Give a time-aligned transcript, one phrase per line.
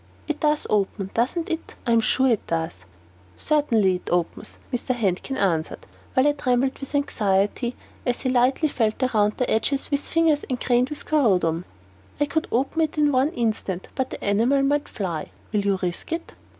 [0.27, 1.75] It does open, doesn't it?
[1.85, 2.85] I am sure it does."
[3.35, 4.95] "Certainly it opens," Mr.
[4.95, 5.85] Handkin answered,
[6.15, 10.43] while I trembled with anxiety as he lightly felt it round the edges with fingers
[10.49, 11.65] engrained with corundum.
[12.19, 15.29] "I could open it in one instant, but the enamel might fly.
[15.53, 16.33] Will you risk it?"